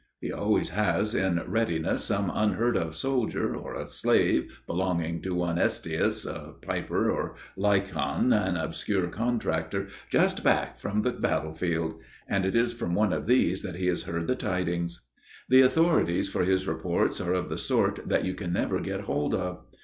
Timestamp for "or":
3.55-3.75, 7.11-7.35